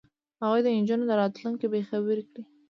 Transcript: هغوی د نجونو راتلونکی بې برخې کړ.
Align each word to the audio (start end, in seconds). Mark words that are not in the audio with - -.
هغوی 0.41 0.61
د 0.63 0.67
نجونو 0.77 1.03
راتلونکی 1.21 1.65
بې 1.71 1.79
برخې 2.05 2.25
کړ. 2.31 2.39